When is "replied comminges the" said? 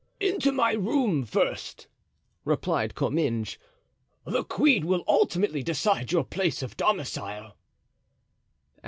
2.43-4.43